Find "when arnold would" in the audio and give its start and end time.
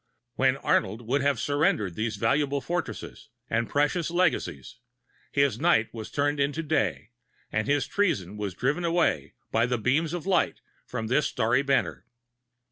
0.33-1.21